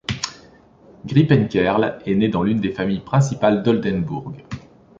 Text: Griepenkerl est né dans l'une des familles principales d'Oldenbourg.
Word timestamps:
Griepenkerl 1.05 2.01
est 2.07 2.15
né 2.15 2.27
dans 2.27 2.41
l'une 2.41 2.59
des 2.59 2.71
familles 2.71 3.01
principales 3.01 3.61
d'Oldenbourg. 3.61 4.33